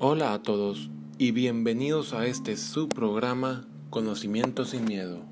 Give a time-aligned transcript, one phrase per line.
[0.00, 5.24] Hola a todos y bienvenidos a este subprograma Conocimiento sin Miedo.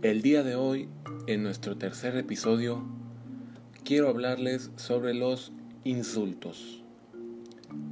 [0.00, 0.88] El día de hoy,
[1.26, 2.82] en nuestro tercer episodio,
[3.84, 5.52] quiero hablarles sobre los
[5.84, 6.82] insultos.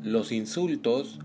[0.03, 1.19] Los insultos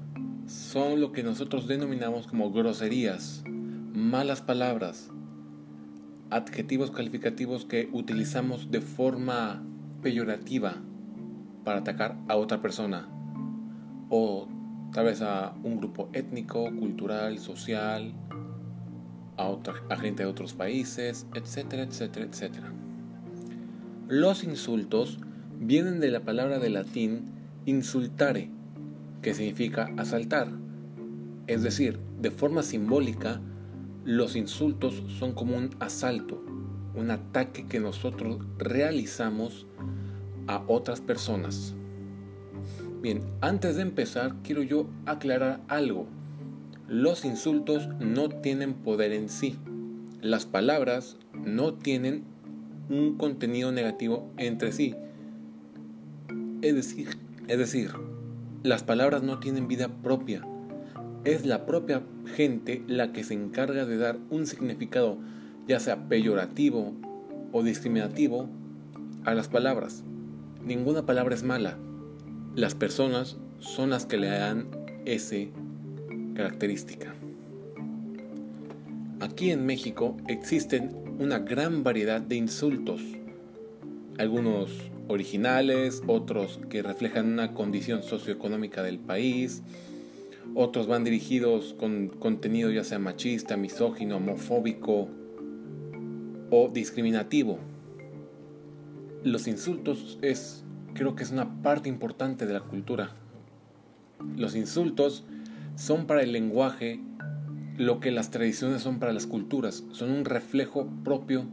[0.45, 3.45] son lo que nosotros denominamos como groserías,
[3.93, 5.09] malas palabras,
[6.31, 9.63] adjetivos calificativos que utilizamos de forma
[10.01, 10.75] peyorativa
[11.63, 13.07] para atacar a otra persona
[14.09, 14.47] o
[14.91, 18.13] tal vez a un grupo étnico, cultural, social,
[19.37, 22.73] a, otra, gente de otros países, etcétera, etcétera, etcétera.
[24.07, 25.19] Los insultos
[25.59, 27.31] vienen de la palabra de latín
[27.65, 28.49] insultare,
[29.21, 30.49] que significa asaltar.
[31.47, 33.39] Es decir, de forma simbólica,
[34.03, 36.43] los insultos son como un asalto,
[36.95, 39.67] un ataque que nosotros realizamos
[40.47, 41.75] a otras personas.
[43.01, 46.05] Bien, antes de empezar, quiero yo aclarar algo.
[46.89, 49.57] Los insultos no tienen poder en sí.
[50.21, 52.25] Las palabras no tienen
[52.89, 54.95] un contenido negativo entre sí.
[56.61, 57.91] Es decir, es decir,
[58.63, 60.45] las palabras no tienen vida propia.
[61.23, 62.01] Es la propia
[62.35, 65.17] gente la que se encarga de dar un significado,
[65.69, 66.93] ya sea peyorativo
[67.53, 68.49] o discriminativo,
[69.23, 70.03] a las palabras.
[70.65, 71.77] Ninguna palabra es mala
[72.59, 74.67] las personas son las que le dan
[75.05, 75.37] esa
[76.33, 77.15] característica.
[79.21, 83.01] Aquí en México existen una gran variedad de insultos,
[84.17, 84.71] algunos
[85.07, 89.63] originales, otros que reflejan una condición socioeconómica del país,
[90.53, 95.07] otros van dirigidos con contenido ya sea machista, misógino, homofóbico
[96.49, 97.57] o discriminativo.
[99.23, 103.11] Los insultos es creo que es una parte importante de la cultura.
[104.35, 105.25] Los insultos
[105.75, 106.99] son para el lenguaje
[107.77, 111.45] lo que las tradiciones son para las culturas, son un reflejo propio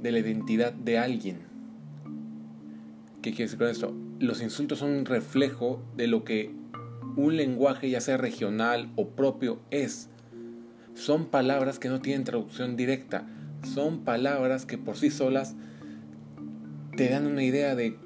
[0.00, 1.40] de la identidad de alguien.
[3.20, 3.94] ¿Qué quiere decir con esto?
[4.18, 6.54] Los insultos son un reflejo de lo que
[7.16, 10.08] un lenguaje, ya sea regional o propio, es.
[10.94, 13.26] Son palabras que no tienen traducción directa,
[13.62, 15.56] son palabras que por sí solas
[16.96, 17.98] te dan una idea de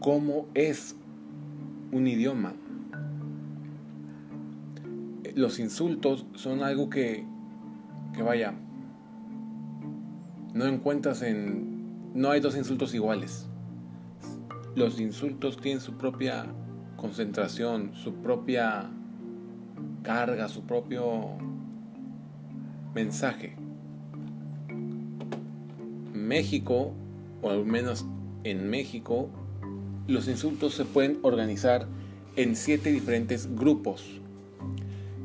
[0.00, 0.96] cómo es
[1.92, 2.54] un idioma.
[5.34, 7.24] Los insultos son algo que,
[8.14, 8.54] que vaya,
[10.54, 11.70] no encuentras en...
[12.14, 13.46] No hay dos insultos iguales.
[14.74, 16.46] Los insultos tienen su propia
[16.96, 18.90] concentración, su propia
[20.02, 21.28] carga, su propio
[22.94, 23.56] mensaje.
[26.12, 26.92] México,
[27.42, 28.06] o al menos
[28.42, 29.30] en México,
[30.10, 31.86] los insultos se pueden organizar
[32.34, 34.20] en siete diferentes grupos.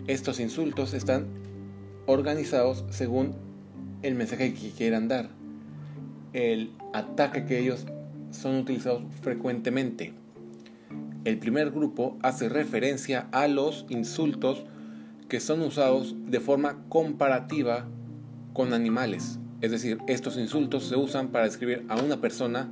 [0.07, 1.25] Estos insultos están
[2.05, 3.33] organizados según
[4.03, 5.29] el mensaje que quieran dar,
[6.33, 7.85] el ataque que ellos
[8.29, 10.13] son utilizados frecuentemente.
[11.23, 14.63] El primer grupo hace referencia a los insultos
[15.27, 17.87] que son usados de forma comparativa
[18.53, 19.39] con animales.
[19.61, 22.69] Es decir, estos insultos se usan para describir a una persona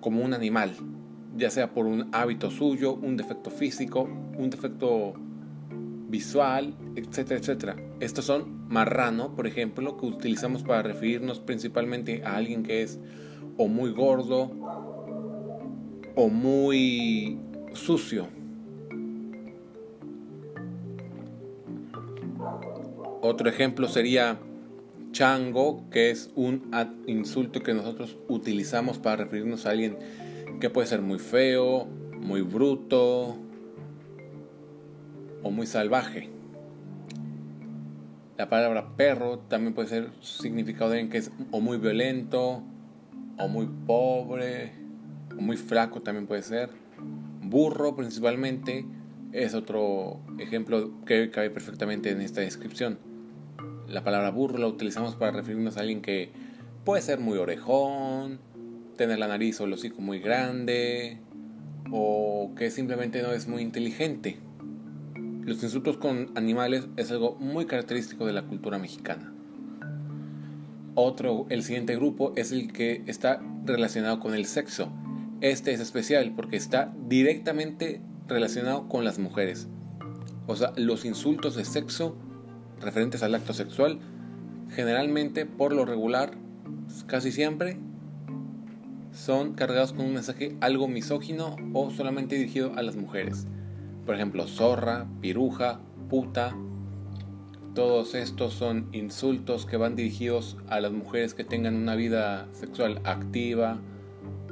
[0.00, 0.74] como un animal
[1.38, 5.14] ya sea por un hábito suyo, un defecto físico, un defecto
[6.08, 7.76] visual, etcétera, etcétera.
[8.00, 12.98] Estos son marrano, por ejemplo, que utilizamos para referirnos principalmente a alguien que es
[13.56, 14.50] o muy gordo
[16.14, 17.38] o muy
[17.72, 18.28] sucio.
[23.20, 24.38] Otro ejemplo sería
[25.12, 26.70] chango, que es un
[27.06, 29.98] insulto que nosotros utilizamos para referirnos a alguien
[30.58, 31.86] que puede ser muy feo,
[32.20, 33.36] muy bruto
[35.42, 36.30] o muy salvaje.
[38.36, 42.62] La palabra perro también puede ser significado de que es o muy violento,
[43.36, 44.72] o muy pobre,
[45.36, 46.70] o muy flaco también puede ser.
[47.42, 48.84] Burro principalmente
[49.32, 52.98] es otro ejemplo que cabe perfectamente en esta descripción.
[53.88, 56.30] La palabra burro la utilizamos para referirnos a alguien que
[56.84, 58.38] puede ser muy orejón,
[58.98, 61.16] tener la nariz o el hocico muy grande
[61.90, 64.36] o que simplemente no es muy inteligente.
[65.46, 69.32] Los insultos con animales es algo muy característico de la cultura mexicana.
[70.94, 74.92] Otro, el siguiente grupo es el que está relacionado con el sexo.
[75.40, 79.68] Este es especial porque está directamente relacionado con las mujeres.
[80.46, 82.16] O sea, los insultos de sexo
[82.80, 84.00] referentes al acto sexual,
[84.74, 86.32] generalmente, por lo regular,
[87.06, 87.78] casi siempre,
[89.12, 93.46] son cargados con un mensaje algo misógino o solamente dirigido a las mujeres.
[94.06, 96.56] Por ejemplo, zorra, piruja, puta.
[97.74, 103.00] Todos estos son insultos que van dirigidos a las mujeres que tengan una vida sexual
[103.04, 103.78] activa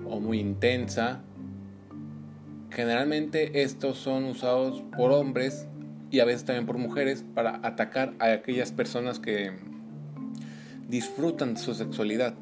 [0.05, 1.23] o muy intensa.
[2.71, 5.67] Generalmente estos son usados por hombres
[6.11, 9.53] y a veces también por mujeres para atacar a aquellas personas que
[10.89, 12.35] disfrutan su sexualidad.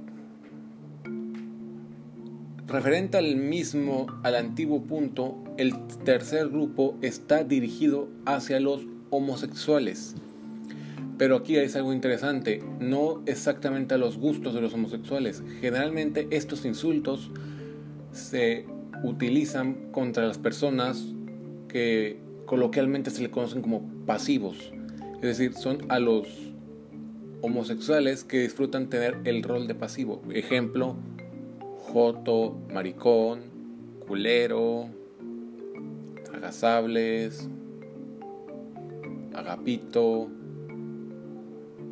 [2.74, 8.80] Referente al mismo, al antiguo punto, el tercer grupo está dirigido hacia los
[9.10, 10.16] homosexuales.
[11.16, 15.44] Pero aquí hay algo interesante, no exactamente a los gustos de los homosexuales.
[15.60, 17.30] Generalmente estos insultos
[18.10, 18.66] se
[19.04, 21.14] utilizan contra las personas
[21.68, 24.72] que coloquialmente se le conocen como pasivos.
[25.22, 26.26] Es decir, son a los
[27.40, 30.22] homosexuales que disfrutan tener el rol de pasivo.
[30.32, 30.96] Ejemplo,
[31.94, 33.42] joto, maricón,
[34.04, 34.88] culero,
[36.34, 37.48] agasables,
[39.32, 40.28] agapito,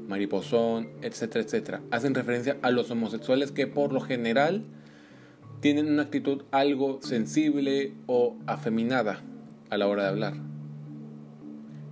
[0.09, 1.83] mariposón, etcétera, etcétera.
[1.93, 4.65] Hacen referencia a los homosexuales que por lo general
[5.61, 9.21] tienen una actitud algo sensible o afeminada
[9.71, 10.35] a la hora de hablar.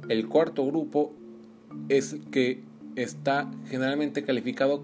[0.08, 1.14] El cuarto grupo
[1.88, 2.64] es que
[2.96, 4.82] está generalmente calificado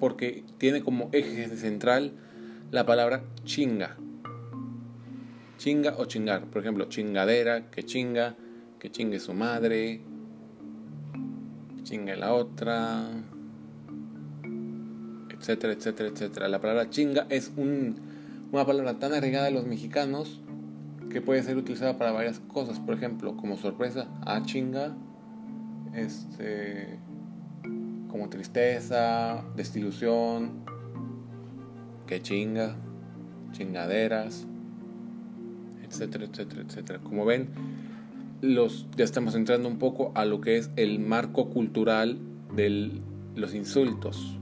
[0.00, 2.12] porque tiene como eje central
[2.70, 3.96] la palabra chinga.
[5.58, 6.44] Chinga o chingar.
[6.46, 8.36] Por ejemplo, chingadera, que chinga,
[8.78, 10.02] que chingue su madre,
[11.76, 13.08] que chingue la otra,
[15.30, 16.48] etcétera, etcétera, etcétera.
[16.48, 20.40] La palabra chinga es una palabra tan arraigada de los mexicanos
[21.10, 22.80] que puede ser utilizada para varias cosas.
[22.80, 24.94] Por ejemplo, como sorpresa, a chinga,
[25.94, 26.98] este,
[28.08, 30.64] como tristeza, desilusión,
[32.06, 32.76] que chinga,
[33.52, 34.46] chingaderas,
[35.82, 36.98] etcétera, etcétera, etcétera.
[37.00, 37.48] Como ven,
[38.40, 42.18] los, ya estamos entrando un poco a lo que es el marco cultural
[42.54, 43.00] de
[43.34, 44.38] los insultos.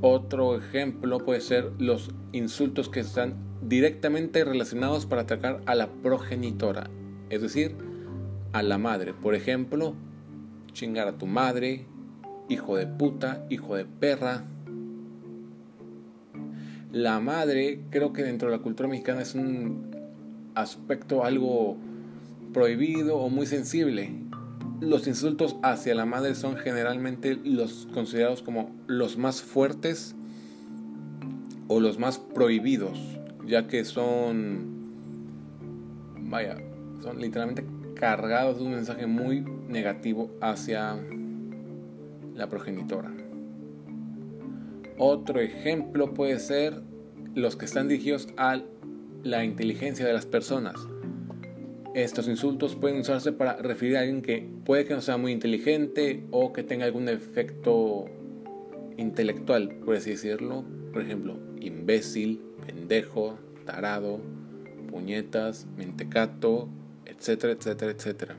[0.00, 6.88] Otro ejemplo puede ser los insultos que están directamente relacionados para atacar a la progenitora,
[7.30, 7.74] es decir,
[8.52, 9.12] a la madre.
[9.12, 9.94] Por ejemplo,
[10.72, 11.86] chingar a tu madre,
[12.48, 14.44] hijo de puta, hijo de perra,
[16.92, 19.90] la madre creo que dentro de la cultura mexicana es un
[20.54, 21.76] aspecto algo
[22.52, 24.10] prohibido o muy sensible.
[24.80, 30.14] Los insultos hacia la madre son generalmente los considerados como los más fuertes
[31.66, 32.98] o los más prohibidos,
[33.46, 34.92] ya que son,
[36.20, 36.56] vaya,
[37.02, 40.96] son literalmente cargados de un mensaje muy negativo hacia
[42.34, 43.12] la progenitora.
[44.98, 46.82] Otro ejemplo puede ser
[47.34, 48.60] los que están dirigidos a
[49.22, 50.74] la inteligencia de las personas.
[51.94, 56.24] Estos insultos pueden usarse para referir a alguien que puede que no sea muy inteligente
[56.32, 58.06] o que tenga algún efecto
[58.96, 60.64] intelectual, por así decirlo.
[60.92, 64.20] Por ejemplo, imbécil, pendejo, tarado,
[64.90, 66.68] puñetas, mentecato,
[67.04, 68.36] etcétera, etcétera, etcétera.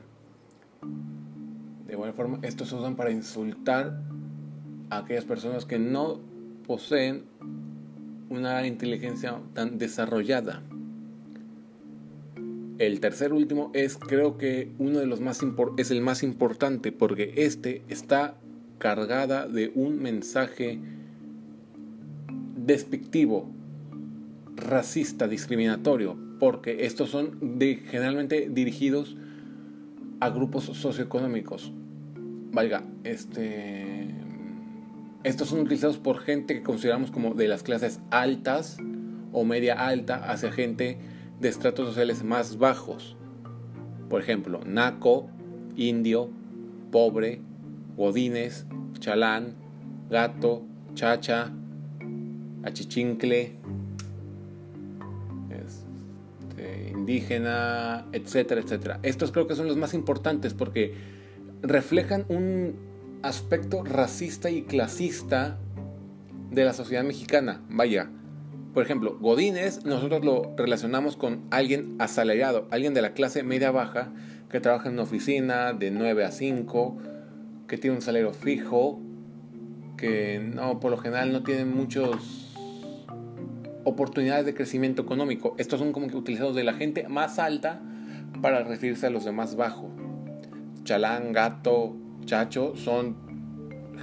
[1.86, 4.02] De buena forma, estos se usan para insultar
[4.90, 6.29] a aquellas personas que no
[6.70, 7.24] poseen
[8.28, 10.62] una inteligencia tan desarrollada.
[12.78, 15.40] El tercer último es creo que uno de los más
[15.78, 18.36] es el más importante porque este está
[18.78, 20.78] cargada de un mensaje
[22.54, 23.50] despectivo,
[24.54, 27.58] racista, discriminatorio, porque estos son
[27.90, 29.16] generalmente dirigidos
[30.20, 31.72] a grupos socioeconómicos.
[32.52, 33.99] Valga, este
[35.22, 38.78] estos son utilizados por gente que consideramos como de las clases altas
[39.32, 40.98] o media alta hacia gente
[41.40, 43.16] de estratos sociales más bajos.
[44.08, 45.28] Por ejemplo, naco,
[45.76, 46.30] indio,
[46.90, 47.40] pobre,
[47.96, 48.66] godines,
[48.98, 49.54] chalán,
[50.08, 50.62] gato,
[50.94, 51.52] chacha,
[52.62, 53.56] achichincle,
[55.66, 59.00] este, indígena, etcétera, etcétera.
[59.02, 60.94] Estos creo que son los más importantes porque
[61.62, 62.89] reflejan un
[63.22, 65.58] aspecto racista y clasista
[66.50, 67.62] de la sociedad mexicana.
[67.68, 68.10] Vaya,
[68.74, 74.12] por ejemplo, Godínez nosotros lo relacionamos con alguien asalariado, alguien de la clase media baja
[74.48, 76.98] que trabaja en una oficina de 9 a 5,
[77.68, 79.00] que tiene un salario fijo,
[79.96, 82.56] que no, por lo general no tiene muchas
[83.84, 85.54] oportunidades de crecimiento económico.
[85.58, 87.80] Estos son como que utilizados de la gente más alta
[88.42, 89.90] para referirse a los de más bajo.
[90.84, 93.16] Chalán, gato, chacho son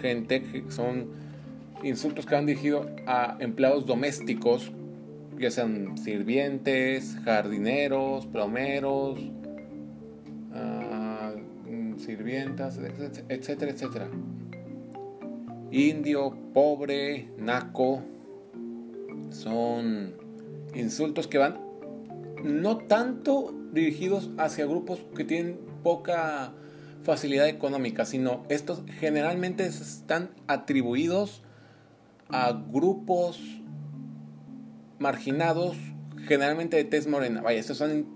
[0.02, 1.08] gente son
[1.84, 4.72] insultos que han dirigido a empleados domésticos,
[5.38, 9.20] ya sean sirvientes, jardineros, plomeros,
[12.00, 12.80] sirvientas,
[13.30, 14.08] etcétera, etcétera.
[15.72, 18.02] Indio, pobre, naco,
[19.30, 20.14] son
[20.74, 21.60] insultos que van
[22.44, 26.54] no tanto dirigidos hacia grupos que tienen poca
[27.04, 31.44] facilidad económica, sino estos generalmente están atribuidos
[32.30, 33.40] a grupos
[35.00, 35.78] marginados,
[36.28, 37.42] generalmente de tez morena.
[37.42, 38.08] Vaya, estos son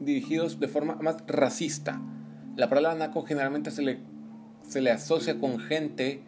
[0.00, 2.00] dirigidos de forma más racista.
[2.56, 3.98] La palabra naco generalmente se le,
[4.66, 6.22] se le asocia con gente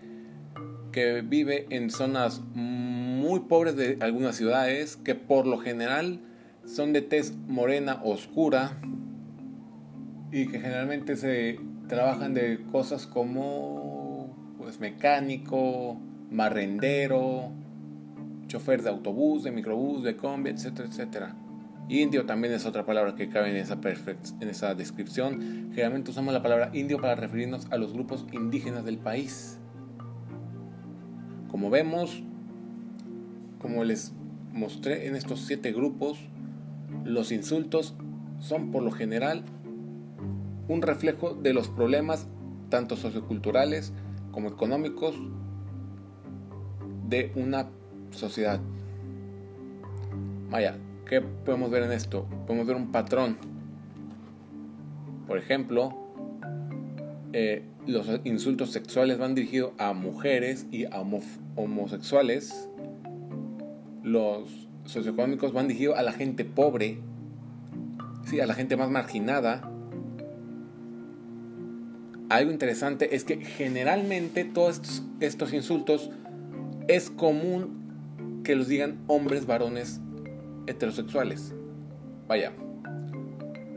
[0.93, 6.21] que vive en zonas muy pobres de algunas ciudades, que por lo general
[6.67, 8.79] son de tez morena oscura
[10.31, 15.99] y que generalmente se trabajan de cosas como pues mecánico,
[16.31, 17.51] marrendero,
[18.47, 21.37] chofer de autobús, de microbús, de combi, etcétera, etcétera.
[21.89, 23.79] Indio también es otra palabra que cabe en esa,
[24.41, 25.71] en esa descripción.
[25.71, 29.59] Generalmente usamos la palabra indio para referirnos a los grupos indígenas del país.
[31.51, 32.23] Como vemos,
[33.61, 34.13] como les
[34.53, 36.19] mostré en estos siete grupos,
[37.05, 37.95] los insultos
[38.41, 39.45] son por lo general
[40.69, 42.27] un reflejo de los problemas
[42.71, 43.93] tanto socioculturales
[44.33, 45.15] como económicos
[47.09, 47.69] de una
[48.11, 48.61] sociedad.
[50.51, 52.27] Vaya, ¿qué podemos ver en esto?
[52.47, 53.37] Podemos ver un patrón.
[55.27, 55.95] Por ejemplo,
[57.33, 61.03] eh, los insultos sexuales van dirigidos a mujeres y a
[61.57, 62.69] homosexuales.
[64.03, 66.99] Los socioeconómicos van dirigidos a la gente pobre,
[68.25, 69.71] sí, a la gente más marginada.
[72.35, 76.11] Algo interesante es que generalmente todos estos, insultos
[76.89, 80.01] es común que los digan hombres varones
[80.67, 81.55] heterosexuales.
[82.27, 82.53] Vaya,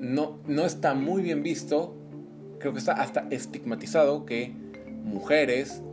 [0.02, 1.96] no, no está muy bien visto,
[2.58, 4.56] creo que está hasta estigmatizado que
[5.04, 5.84] mujeres,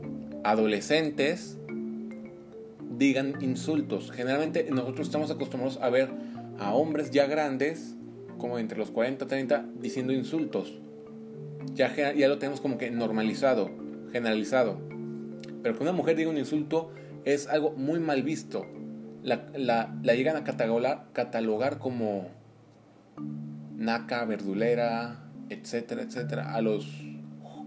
[0.42, 1.58] adolescentes,
[2.96, 4.10] digan insultos.
[4.10, 6.08] Generalmente nosotros estamos acostumbrados a ver
[6.58, 7.94] a hombres ya grandes,
[8.38, 10.78] como entre los 40 y 30, diciendo insultos.
[11.74, 13.70] Ya, ya lo tenemos como que normalizado,
[14.12, 14.78] generalizado.
[15.62, 16.92] Pero que una mujer diga un insulto
[17.24, 18.66] es algo muy mal visto.
[19.22, 22.28] La, la, llegan a catalogar, catalogar como
[23.76, 26.54] naca, verdulera, etcétera, etcétera.
[26.54, 26.86] A los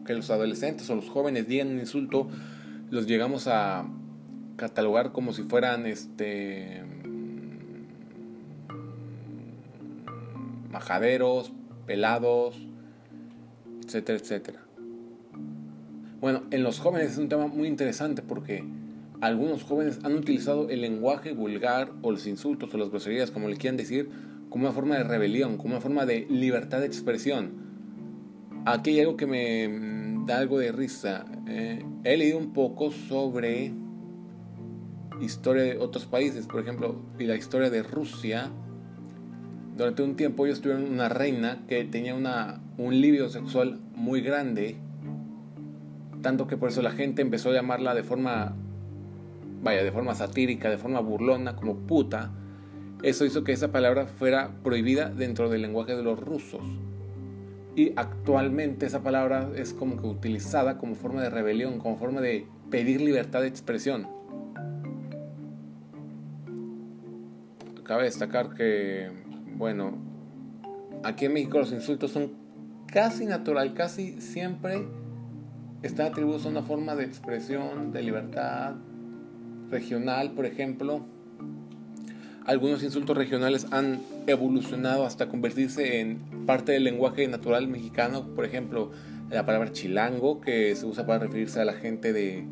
[0.06, 2.30] que los adolescentes o los jóvenes digan un insulto,
[2.92, 3.88] los llegamos a
[4.56, 6.84] catalogar como si fueran este
[10.72, 11.52] majaderos,
[11.86, 12.56] pelados,
[13.88, 14.60] etcétera, etcétera.
[16.20, 18.66] Bueno, en los jóvenes es un tema muy interesante porque
[19.22, 23.56] algunos jóvenes han utilizado el lenguaje vulgar o los insultos o las groserías, como le
[23.56, 24.10] quieran decir,
[24.50, 27.52] como una forma de rebelión, como una forma de libertad de expresión.
[28.66, 31.26] Aquí hay algo que me da algo de risa.
[31.48, 33.72] Eh, he leído un poco sobre
[35.22, 38.52] historia de otros países, por ejemplo, y la historia de Rusia.
[39.78, 44.76] Durante un tiempo ellos tuvieron una reina que tenía una, un libido sexual muy grande,
[46.22, 48.56] tanto que por eso la gente empezó a llamarla de forma,
[49.62, 52.32] vaya, de forma satírica, de forma burlona, como puta.
[53.04, 56.64] Eso hizo que esa palabra fuera prohibida dentro del lenguaje de los rusos.
[57.76, 62.48] Y actualmente esa palabra es como que utilizada como forma de rebelión, como forma de
[62.72, 64.18] pedir libertad de expresión.
[67.88, 69.10] cabe destacar que,
[69.56, 69.98] bueno,
[71.04, 72.34] aquí en México los insultos son
[72.88, 74.88] casi natural, casi siempre
[75.84, 78.76] están atribuidos a una forma de expresión, de libertad
[79.70, 81.06] regional, por ejemplo.
[82.46, 88.92] Algunos insultos regionales han evolucionado hasta convertirse en parte del lenguaje natural mexicano, por ejemplo,
[89.30, 92.48] la palabra chilango, que se usa para referirse a la gente de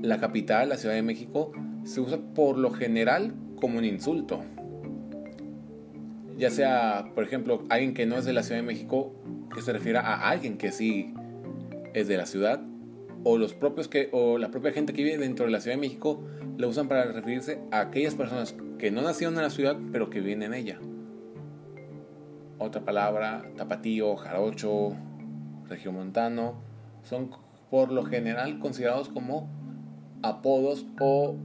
[0.00, 1.52] la capital, la Ciudad de México,
[1.84, 4.42] se usa por lo general como un insulto
[6.36, 9.14] ya sea, por ejemplo, alguien que no es de la Ciudad de México,
[9.54, 11.14] que se refiera a alguien que sí
[11.94, 12.60] es de la ciudad,
[13.22, 15.80] o los propios que, o la propia gente que vive dentro de la Ciudad de
[15.80, 16.22] México,
[16.58, 20.20] lo usan para referirse a aquellas personas que no nacieron en la ciudad, pero que
[20.20, 20.78] viven en ella.
[22.58, 24.94] Otra palabra, tapatío, jarocho,
[25.68, 26.60] regiomontano,
[27.02, 27.30] son
[27.70, 29.48] por lo general considerados como
[30.22, 31.36] apodos o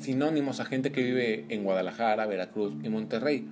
[0.00, 3.48] sinónimos a gente que vive en Guadalajara, Veracruz y Monterrey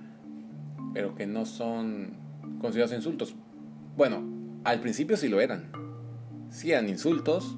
[0.93, 2.13] pero que no son
[2.59, 3.35] considerados insultos.
[3.97, 4.23] Bueno,
[4.63, 5.71] al principio sí lo eran.
[6.49, 7.57] Sí eran insultos,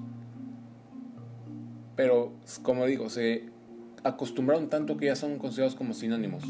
[1.95, 3.49] pero como digo, se
[4.03, 6.43] acostumbraron tanto que ya son considerados como sinónimos.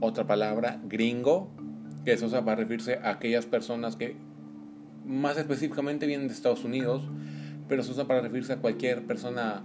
[0.00, 1.48] Otra palabra, gringo,
[2.04, 4.16] que se usa para referirse a aquellas personas que
[5.06, 7.02] más específicamente vienen de Estados Unidos,
[7.68, 9.62] pero se usa para referirse a cualquier persona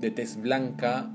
[0.00, 1.10] de tez blanca,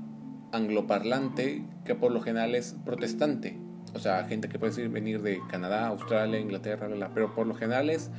[0.52, 3.58] angloparlante, que por lo general es protestante.
[3.94, 8.10] O sea, gente que puede venir de Canadá, Australia, Inglaterra, pero por lo general es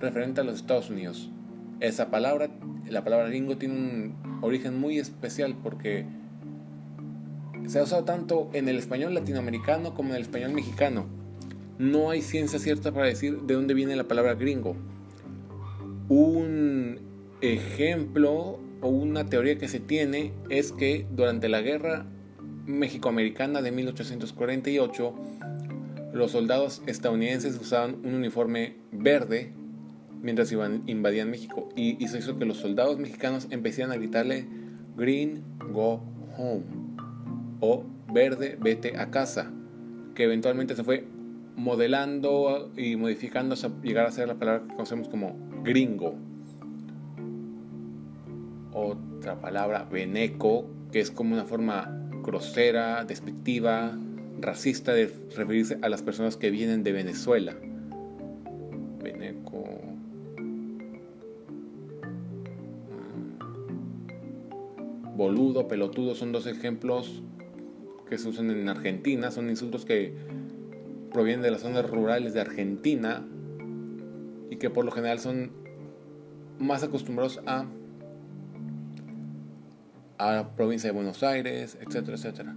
[0.00, 1.30] referente a los Estados Unidos.
[1.80, 2.50] Esa palabra,
[2.88, 6.06] la palabra gringo, tiene un origen muy especial porque
[7.66, 11.06] se ha usado tanto en el español latinoamericano como en el español mexicano.
[11.78, 14.76] No hay ciencia cierta para decir de dónde viene la palabra gringo.
[16.08, 17.11] Un
[17.42, 22.06] ejemplo o una teoría que se tiene es que durante la guerra
[22.66, 25.14] México-Americana de 1848
[26.12, 29.52] los soldados estadounidenses usaban un uniforme verde
[30.22, 34.46] mientras iban, invadían México y eso hizo que los soldados mexicanos empezaran a gritarle
[34.96, 36.02] Green Go
[36.36, 36.62] Home
[37.60, 39.50] o Verde Vete a casa
[40.14, 41.06] que eventualmente se fue
[41.56, 46.14] modelando y modificando hasta llegar a ser la palabra que conocemos como gringo.
[48.74, 53.98] Otra palabra, veneco, que es como una forma grosera, despectiva,
[54.40, 57.54] racista de referirse a las personas que vienen de Venezuela.
[59.02, 59.64] Veneco.
[62.88, 65.16] Mm.
[65.16, 67.22] Boludo, pelotudo son dos ejemplos
[68.08, 69.30] que se usan en Argentina.
[69.30, 70.14] Son insultos que
[71.12, 73.24] provienen de las zonas rurales de Argentina
[74.50, 75.52] y que por lo general son
[76.58, 77.66] más acostumbrados a
[80.22, 82.54] a la provincia de Buenos Aires, etcétera, etcétera.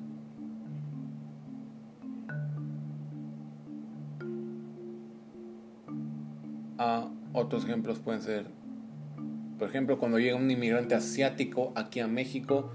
[6.78, 8.46] A otros ejemplos pueden ser,
[9.58, 12.70] por ejemplo, cuando llega un inmigrante asiático aquí a México,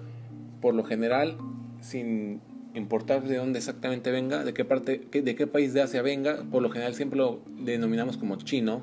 [0.61, 1.37] por lo general,
[1.81, 2.41] sin
[2.75, 6.63] importar de dónde exactamente venga, de qué parte, de qué país de Asia venga, por
[6.63, 8.83] lo general siempre lo denominamos como chino,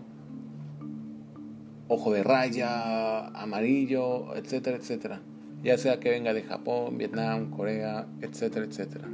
[1.89, 5.21] ojo de raya, amarillo, etcétera, etcétera.
[5.63, 9.08] Ya sea que venga de Japón, Vietnam, Corea, etcétera, etcétera.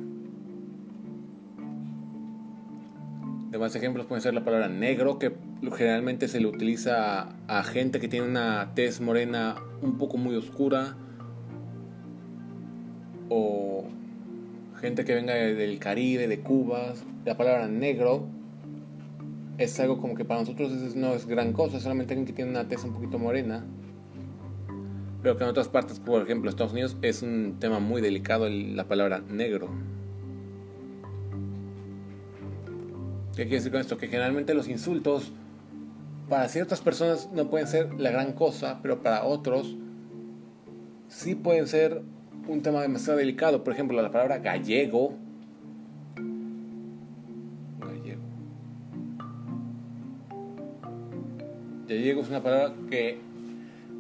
[3.50, 5.32] Demás ejemplos pueden ser la palabra negro, que
[5.76, 10.96] generalmente se le utiliza a gente que tiene una tez morena un poco muy oscura,
[13.30, 13.86] o
[14.82, 16.94] gente que venga del Caribe, de Cuba,
[17.26, 18.28] la palabra negro
[19.58, 22.68] es algo como que para nosotros no es gran cosa, solamente alguien que tiene una
[22.68, 23.64] tez un poquito morena.
[25.24, 28.90] Pero que en otras partes, por ejemplo Estados Unidos, es un tema muy delicado la
[28.90, 29.70] palabra negro.
[33.34, 33.98] ¿Qué quiere decir con esto?
[33.98, 35.32] Que generalmente los insultos
[36.30, 39.78] para ciertas personas no pueden ser la gran cosa, pero para otros
[41.08, 42.02] sí pueden ser
[42.50, 43.64] un tema demasiado delicado.
[43.64, 45.14] Por ejemplo, la palabra gallego.
[47.80, 48.22] Gallego.
[51.88, 53.33] Gallego es una palabra que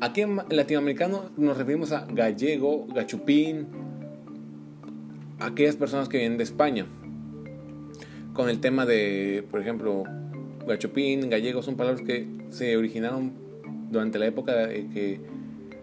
[0.04, 3.68] aquí en latinoamericano nos referimos a gallego, gachupín,
[5.40, 6.86] aquellas personas que vienen de España.
[8.34, 10.04] Con el tema de, por ejemplo,
[10.68, 13.32] gachupín, gallego son palabras que se originaron
[13.92, 15.22] durante la época de que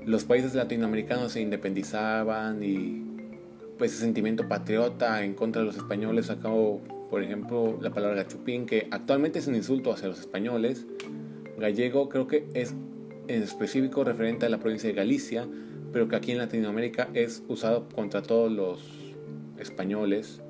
[0.04, 3.02] los países latinoamericanos se independizaban y
[3.78, 8.66] pues ese sentimiento patriota en contra de los españoles sacó, por ejemplo, la palabra gachupín,
[8.66, 10.86] que actualmente es un insulto hacia los españoles.
[11.58, 12.74] Gallego creo que es
[13.34, 15.46] en específico referente a la provincia de Galicia,
[15.92, 18.80] pero que aquí en Latinoamérica es usado contra todos los
[19.58, 20.42] españoles.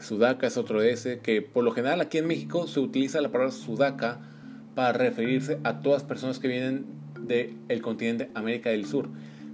[0.00, 3.30] Sudaca es otro de ese, que por lo general aquí en México se utiliza la
[3.30, 4.20] palabra sudaca
[4.74, 6.86] para referirse a todas personas que vienen
[7.20, 9.08] del continente América del Sur,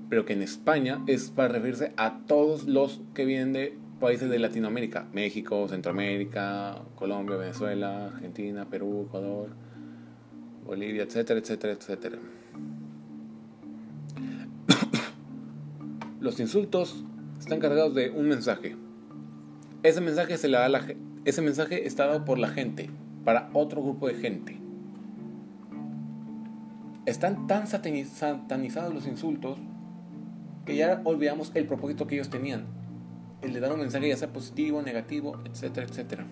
[0.08, 4.38] pero que en España es para referirse a todos los que vienen de países de
[4.38, 9.65] Latinoamérica, México, Centroamérica, Colombia, Venezuela, Argentina, Perú, Ecuador,
[10.66, 12.18] Bolivia, etcétera, etcétera, etcétera.
[16.20, 17.05] Los insultos
[17.38, 18.76] están cargados de un mensaje.
[19.83, 20.85] Ese mensaje se le da la,
[21.24, 22.90] ese mensaje está dado por la gente
[23.24, 24.66] para otro grupo de gente
[27.07, 29.59] están tan satanizados los insultos
[30.64, 32.64] que ya olvidamos el propósito que ellos tenían.
[33.40, 36.26] El de dar un mensaje ya sea positivo, negativo, etcétera, etcétera.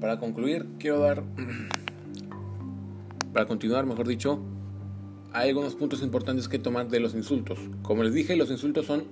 [0.00, 1.24] Para concluir, quiero dar,
[3.32, 4.40] para continuar, mejor dicho,
[5.32, 7.58] hay algunos puntos importantes que tomar de los insultos.
[7.82, 9.04] Como les dije, los insultos son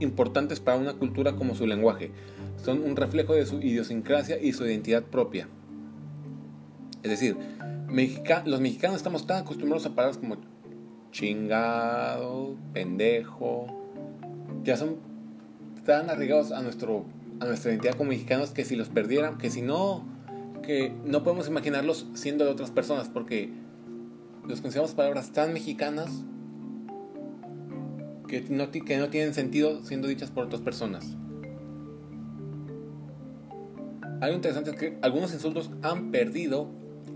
[0.00, 2.10] importantes para una cultura como su lenguaje
[2.64, 5.48] son un reflejo de su idiosincrasia y su identidad propia.
[7.02, 7.36] Es decir,
[8.44, 10.36] los mexicanos estamos tan acostumbrados a palabras como
[11.10, 13.66] chingado, pendejo,
[14.62, 14.96] ya son
[15.84, 17.04] tan arraigados a, nuestro,
[17.40, 20.04] a nuestra identidad como mexicanos que si los perdieran, que si no,
[21.04, 23.50] no podemos imaginarlos siendo de otras personas, porque
[24.46, 26.24] los consideramos palabras tan mexicanas
[28.28, 31.16] que no, que no tienen sentido siendo dichas por otras personas.
[34.20, 36.68] Algo interesante es que algunos insultos han perdido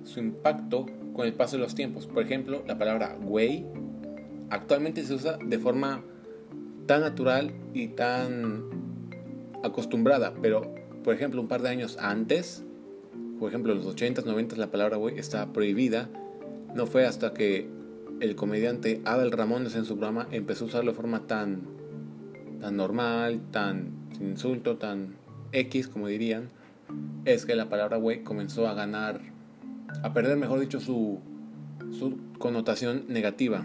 [0.04, 2.06] su impacto con el paso de los tiempos.
[2.06, 3.66] Por ejemplo, la palabra güey
[4.50, 6.02] actualmente se usa de forma
[6.86, 8.64] tan natural y tan
[9.62, 12.64] acostumbrada, pero por ejemplo, un par de años antes,
[13.38, 16.08] por ejemplo, en los 80s, 90s, la palabra güey estaba prohibida.
[16.74, 17.68] No fue hasta que
[18.20, 21.62] el comediante Abel Ramones en su programa empezó a usarlo de forma tan,
[22.60, 25.16] tan normal, tan sin insulto, tan
[25.52, 26.50] X, como dirían,
[27.24, 29.20] es que la palabra güey comenzó a ganar,
[30.02, 31.20] a perder, mejor dicho, su,
[31.98, 33.64] su connotación negativa.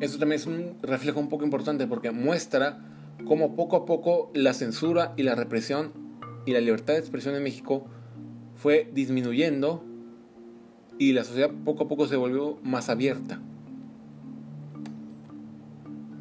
[0.00, 2.78] Eso también es un reflejo un poco importante porque muestra
[3.26, 5.92] cómo poco a poco la censura y la represión
[6.46, 7.86] y la libertad de expresión en México
[8.60, 9.82] fue disminuyendo
[10.98, 13.40] y la sociedad poco a poco se volvió más abierta.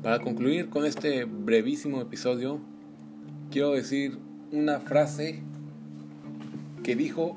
[0.01, 2.61] Para concluir con este brevísimo episodio,
[3.51, 4.19] quiero decir
[4.53, 5.41] una frase
[6.81, 7.35] que dijo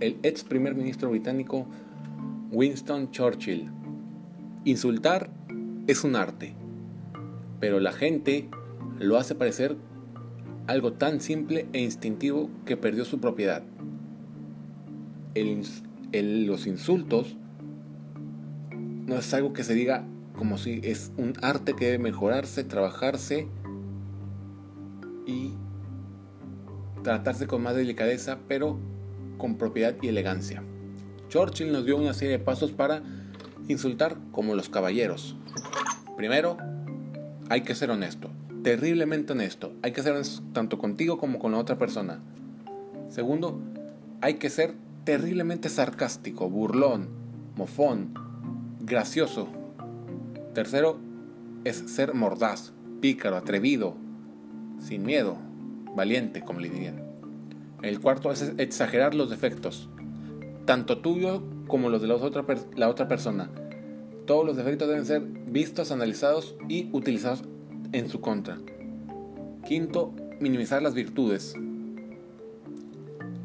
[0.00, 1.66] el ex primer ministro británico
[2.50, 3.68] Winston Churchill.
[4.64, 5.28] Insultar
[5.86, 6.54] es un arte,
[7.60, 8.48] pero la gente
[8.98, 9.76] lo hace parecer
[10.66, 13.62] algo tan simple e instintivo que perdió su propiedad.
[15.34, 17.36] Los insultos
[19.06, 20.04] no es algo que se diga
[20.36, 23.48] como si es un arte que debe mejorarse, trabajarse
[25.26, 25.52] y
[27.02, 28.78] tratarse con más delicadeza, pero
[29.36, 30.62] con propiedad y elegancia.
[31.28, 33.02] Churchill nos dio una serie de pasos para
[33.68, 35.36] insultar como los caballeros.
[36.16, 36.56] Primero,
[37.48, 38.30] hay que ser honesto,
[38.62, 39.72] terriblemente honesto.
[39.82, 42.20] Hay que ser honesto tanto contigo como con la otra persona.
[43.08, 43.60] Segundo,
[44.20, 44.74] hay que ser
[45.08, 47.08] terriblemente sarcástico, burlón,
[47.56, 48.12] mofón,
[48.80, 49.48] gracioso.
[50.52, 50.98] Tercero,
[51.64, 53.94] es ser mordaz, pícaro, atrevido,
[54.78, 55.38] sin miedo,
[55.96, 57.02] valiente, como le dirían.
[57.80, 59.88] El cuarto es exagerar los defectos,
[60.66, 62.44] tanto tuyo como los de la otra,
[62.76, 63.48] la otra persona.
[64.26, 67.44] Todos los defectos deben ser vistos, analizados y utilizados
[67.92, 68.58] en su contra.
[69.66, 71.54] Quinto, minimizar las virtudes.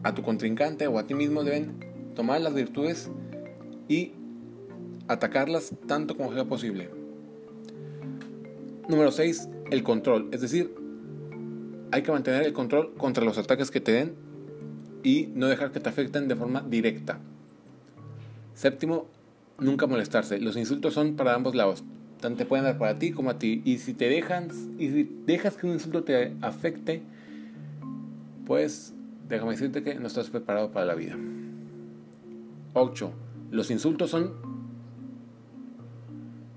[0.03, 1.79] A tu contrincante o a ti mismo deben
[2.15, 3.09] tomar las virtudes
[3.87, 4.13] y
[5.07, 6.89] atacarlas tanto como sea posible.
[8.87, 9.49] Número 6.
[9.71, 10.75] El control, es decir,
[11.91, 14.15] hay que mantener el control contra los ataques que te den
[15.03, 17.19] y no dejar que te afecten de forma directa.
[18.55, 19.07] Séptimo,
[19.59, 20.39] nunca molestarse.
[20.39, 21.83] Los insultos son para ambos lados.
[22.19, 23.61] Tanto te pueden dar para ti como a ti.
[23.65, 27.01] Y si te dejan, y si dejas que un insulto te afecte,
[28.45, 28.93] pues
[29.27, 31.15] déjame decirte que no estás preparado para la vida.
[32.73, 33.11] 8.
[33.51, 34.53] Los insultos son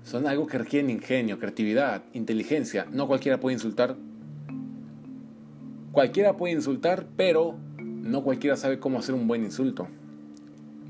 [0.03, 2.87] son algo que requieren ingenio, creatividad, inteligencia.
[2.89, 3.97] No cualquiera puede insultar
[5.97, 9.87] Cualquiera puede insultar, pero no cualquiera sabe cómo hacer un buen insulto.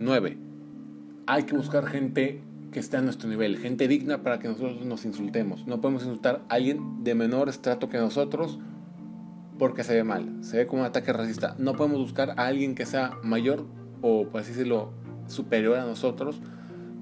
[0.01, 0.37] 9.
[1.27, 2.41] Hay que buscar gente
[2.73, 5.65] que esté a nuestro nivel, gente digna para que nosotros nos insultemos.
[5.65, 8.59] No podemos insultar a alguien de menor estrato que nosotros
[9.57, 11.55] porque se ve mal, se ve como un ataque racista.
[11.57, 13.65] No podemos buscar a alguien que sea mayor
[14.01, 14.91] o, por así decirlo,
[15.27, 16.41] superior a nosotros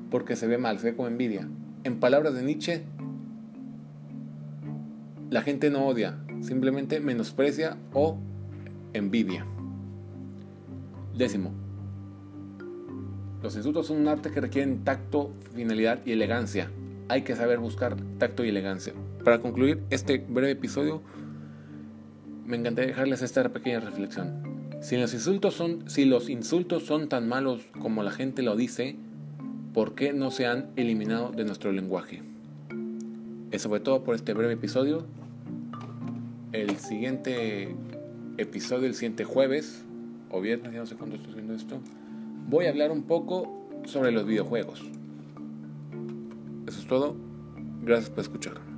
[0.10, 1.48] porque se ve mal, se ve como envidia.
[1.84, 2.84] En palabras de Nietzsche,
[5.30, 8.18] la gente no odia, simplemente menosprecia o
[8.94, 9.46] envidia.
[11.16, 11.52] Décimo.
[13.42, 16.72] Los insultos son un arte que requieren tacto, finalidad y elegancia.
[17.10, 18.94] Hay que saber buscar tacto y elegancia.
[19.24, 21.02] Para concluir este breve episodio,
[22.46, 24.42] me encantaría dejarles esta pequeña reflexión.
[24.82, 28.96] Si los insultos son, si los insultos son tan malos como la gente lo dice,
[29.74, 32.22] ¿por qué no se han eliminado de nuestro lenguaje?
[33.52, 35.06] Eso fue todo por este breve episodio
[36.56, 37.76] el siguiente
[38.38, 39.84] episodio, el siguiente jueves
[40.30, 41.80] o viernes, ya no sé cuándo estoy haciendo esto,
[42.48, 44.82] voy a hablar un poco sobre los videojuegos.
[46.68, 47.16] Eso es todo.
[47.84, 48.75] Gracias por escuchar.